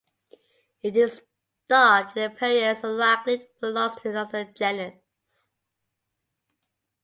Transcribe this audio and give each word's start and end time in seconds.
It 0.81 0.95
is 0.97 1.21
dark 1.69 2.17
in 2.17 2.23
appearance 2.23 2.83
and 2.83 2.97
likely 2.97 3.47
belongs 3.59 4.01
to 4.01 4.09
another 4.09 4.45
genus. 4.45 4.95